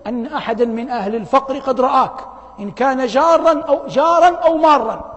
[0.07, 2.27] أن أحدا من أهل الفقر قد رآك
[2.61, 5.14] إن كان جارا أو جارا أو مارا.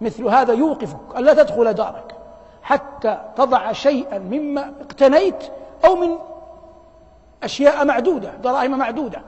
[0.00, 2.14] مثل هذا يوقفك ألا تدخل دارك.
[2.62, 5.44] حتى تضع شيئا مما اقتنيت
[5.84, 6.16] أو من
[7.42, 9.22] أشياء معدودة دراهم معدودة.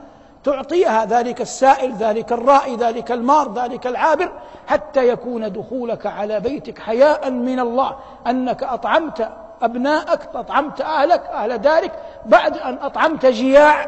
[0.45, 4.33] تعطيها ذلك السائل ذلك الرائي ذلك المار ذلك العابر
[4.67, 7.97] حتى يكون دخولك على بيتك حياء من الله.
[8.27, 9.29] أنك أطعمت
[9.63, 11.93] أبناءك أطعمت أهلك أهل دارك
[12.27, 13.87] بعد أن أطعمت جياع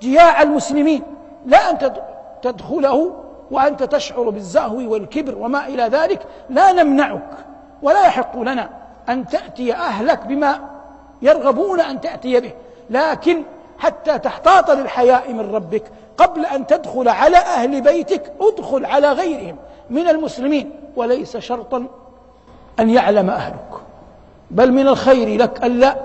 [0.00, 1.02] جياع المسلمين.
[1.46, 1.92] لا أن
[2.42, 3.14] تدخله
[3.50, 6.26] وأنت تشعر بالزهو والكبر وما إلى ذلك.
[6.50, 7.30] لا نمنعك
[7.82, 8.70] ولا يحق لنا
[9.08, 10.60] أن تأتي أهلك بما
[11.22, 12.52] يرغبون أن تأتي به.
[12.90, 13.42] لكن
[13.82, 15.82] حتى تحتاط للحياء من ربك
[16.16, 19.56] قبل أن تدخل على أهل بيتك ادخل على غيرهم
[19.90, 20.70] من المسلمين.
[20.96, 21.86] وليس شرطا
[22.80, 23.70] أن يعلم أهلك
[24.50, 25.96] بل من الخير لك ألا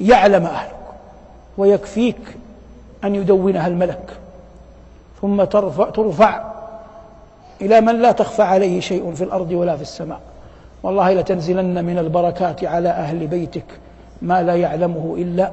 [0.00, 0.76] يعلم أهلك.
[1.58, 2.36] ويكفيك
[3.04, 4.16] أن يدونها الملك
[5.22, 6.44] ثم ترفع, ترفع
[7.60, 10.20] إلى من لا تخفى عليه شيء في الأرض ولا في السماء.
[10.82, 13.64] والله لتنزلن من البركات على أهل بيتك
[14.22, 15.50] ما لا يعلمه إلا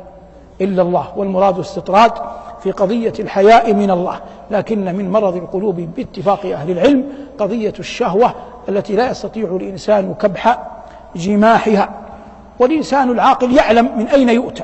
[0.61, 2.11] إلا الله والمراد استطراد
[2.63, 4.19] في قضية الحياء من الله.
[4.51, 7.03] لكن من مرض القلوب باتفاق أهل العلم
[7.39, 8.33] قضية الشهوة
[8.69, 10.59] التي لا يستطيع الإنسان كبح
[11.15, 11.89] جماحها.
[12.59, 14.63] والإنسان العاقل يعلم من أين يؤتى.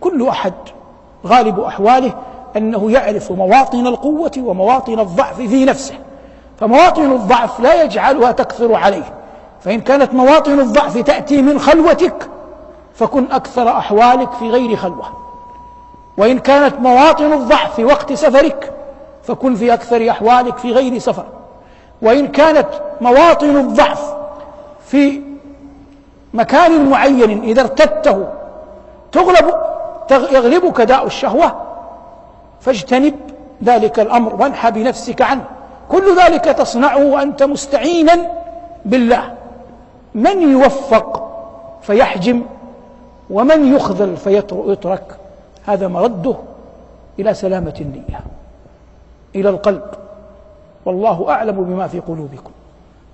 [0.00, 0.52] كل أحد
[1.26, 2.12] غالب أحواله
[2.56, 5.94] أنه يعرف مواطن القوة ومواطن الضعف في نفسه.
[6.60, 9.14] فمواطن الضعف لا يجعلها تكثر عليه.
[9.60, 12.28] فإن كانت مواطن الضعف تأتي من خلوتك
[12.98, 15.06] فكن أكثر أحوالك في غير خلوة.
[16.16, 18.72] وإن كانت مواطن الضعف في وقت سفرك
[19.22, 21.24] فكن في أكثر أحوالك في غير سفر.
[22.02, 22.68] وإن كانت
[23.00, 24.14] مواطن الضعف
[24.86, 25.22] في
[26.34, 28.28] مكان معين إذا ارتدته
[29.12, 29.54] تغلب
[30.10, 31.56] يغلبك داء الشهوة
[32.60, 33.14] فاجتنب
[33.64, 35.44] ذلك الأمر وانحى بنفسك عنه.
[35.88, 38.30] كل ذلك تصنعه وأنت مستعينا
[38.84, 39.34] بالله.
[40.14, 41.28] من يوفق
[41.82, 42.42] فيحجم
[43.30, 45.16] ومن يخذل فيترك.
[45.66, 46.34] هذا مرده
[47.18, 48.20] إلى سلامة النية
[49.34, 49.90] إلى القلب.
[50.84, 52.50] والله أعلم بما في قلوبكم.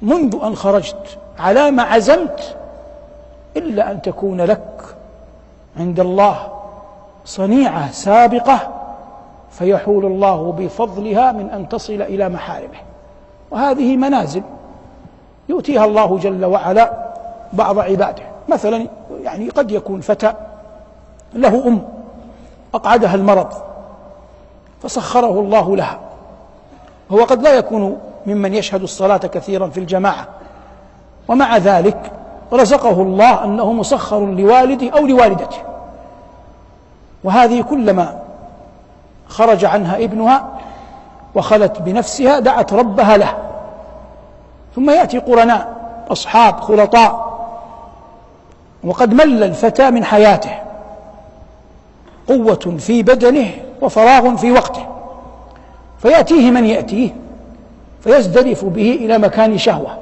[0.02, 2.56] منذ أن خرجت على ما عزمت
[3.56, 4.82] إلا أن تكون لك
[5.76, 6.48] عند الله
[7.24, 8.58] صنيعة سابقة
[9.50, 12.78] فيحول الله بفضلها من أن تصل إلى محارمه.
[13.50, 14.42] وهذه منازل
[15.48, 16.92] يؤتيها الله جل وعلا
[17.52, 18.33] بعض عباده.
[18.48, 18.86] مثلا
[19.22, 20.32] يعني قد يكون فتى
[21.34, 21.82] له أم
[22.74, 23.48] أقعدها المرض
[24.82, 25.98] فسخره الله لها.
[27.12, 30.26] هو قد لا يكون ممن يشهد الصلاة كثيرا في الجماعة.
[31.28, 32.12] ومع ذلك
[32.52, 35.58] رزقه الله أنه مسخر لوالده أو لوالدته.
[37.24, 38.18] وهذه كلما
[39.28, 40.48] خرج عنها ابنها
[41.34, 43.34] وخلت بنفسها دعت ربها له.
[44.74, 45.74] ثم يأتي قرناء
[46.10, 47.33] أصحاب خلطاء
[48.84, 50.50] وقد مل الفتى من حياته.
[52.28, 53.50] قوة في بدنه
[53.82, 54.86] وفراغ في وقته.
[55.98, 57.10] فيأتيه من يأتيه
[58.00, 59.98] فيزدرف به إلى مكان شهوة.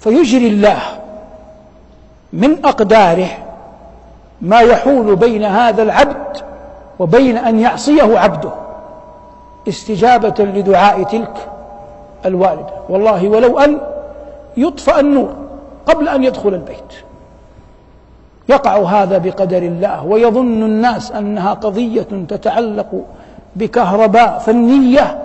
[0.00, 0.80] فيجري الله
[2.32, 3.28] من أقداره
[4.40, 6.36] ما يحول بين هذا العبد
[6.98, 8.50] وبين أن يعصيه عبده.
[9.68, 11.48] استجابة لدعاء تلك
[12.24, 12.72] الوالدة.
[12.88, 13.80] والله ولو أن
[14.56, 15.34] يطفأ النور
[15.86, 17.07] قبل أن يدخل البيت.
[18.48, 23.04] يقع هذا بقدر الله ويظن الناس أنها قضية تتعلق
[23.56, 25.18] بكهرباء فنية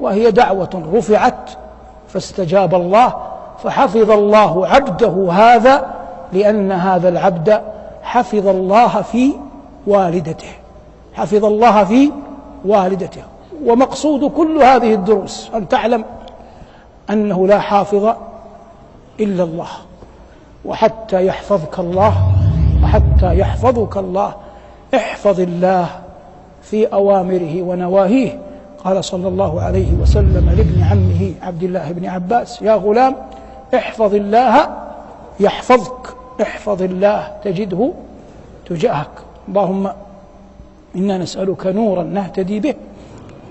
[0.00, 1.50] وهي دعوة رفعت
[2.08, 3.14] فاستجاب الله
[3.62, 5.94] فحفظ الله عبده هذا
[6.32, 7.62] لأن هذا العبد
[8.02, 9.32] حفظ الله في
[9.86, 10.48] والدته
[11.14, 12.12] حفظ الله في
[12.64, 13.22] والدته.
[13.64, 16.04] ومقصود كل هذه الدروس أن تعلم
[17.10, 18.14] أنه لا حافظ
[19.20, 19.68] إلا الله
[20.64, 22.35] وحتى يحفظك الله
[22.86, 24.34] وحتى يحفظك الله.
[24.94, 25.86] احفظ الله
[26.62, 28.38] في أوامره ونواهيه.
[28.84, 33.14] قال صلى الله عليه وسلم لابن عمه عبد الله بن عباس يا غلام
[33.74, 34.68] احفظ الله
[35.40, 36.14] يحفظك.
[36.42, 37.92] احفظ الله تجده
[38.66, 39.14] تجاهك.
[39.48, 39.90] اللهم
[40.96, 42.74] إنا نسألك نورا نهتدي به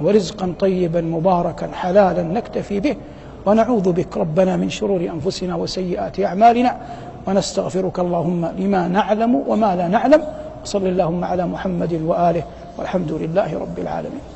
[0.02, 2.96] ورزقا طيبا مباركا حلالا نكتفي به
[3.46, 6.78] ونعوذ بك ربنا من شرور أنفسنا وسيئات أعمالنا.
[7.28, 10.22] ونستغفرك اللهم لما نعلم وما لا نعلم
[10.64, 12.44] صل اللهم على محمد وآله
[12.78, 14.35] والحمد لله رب العالمين.